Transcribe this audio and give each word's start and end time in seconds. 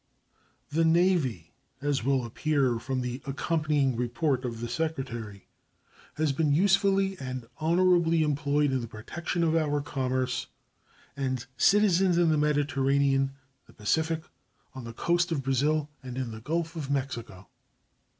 The 0.69 0.83
Navy, 0.83 1.53
as 1.79 2.03
will 2.03 2.25
appear 2.25 2.79
from 2.79 3.01
the 3.01 3.21
accompanying 3.27 3.95
report 3.95 4.45
of 4.45 4.59
the 4.59 4.67
Secretary, 4.67 5.47
has 6.15 6.31
been 6.31 6.51
usefully 6.55 7.19
and 7.19 7.45
honorably 7.57 8.23
employed 8.23 8.71
in 8.71 8.81
the 8.81 8.87
protection 8.87 9.43
of 9.43 9.55
our 9.55 9.79
commerce 9.79 10.47
and 11.15 11.45
citizens 11.55 12.17
in 12.17 12.29
the 12.29 12.37
Mediterranean, 12.39 13.33
the 13.67 13.73
Pacific, 13.73 14.23
on 14.73 14.85
the 14.85 14.93
coast 14.93 15.31
of 15.31 15.43
Brazil, 15.43 15.91
and 16.01 16.17
in 16.17 16.31
the 16.31 16.41
Gulf 16.41 16.75
of 16.75 16.89
Mexico. 16.89 17.49